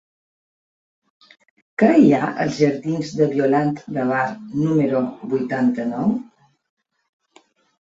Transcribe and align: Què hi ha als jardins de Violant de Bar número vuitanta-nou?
Què 1.81 1.89
hi 2.03 2.07
ha 2.19 2.29
als 2.45 2.57
jardins 2.63 3.13
de 3.21 3.29
Violant 3.35 3.71
de 3.99 4.07
Bar 4.15 4.25
número 4.65 5.05
vuitanta-nou? 5.37 6.19